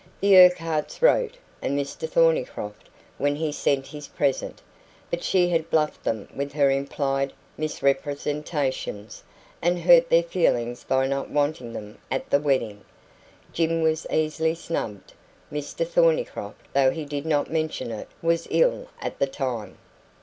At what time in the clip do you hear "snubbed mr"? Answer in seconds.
14.55-15.87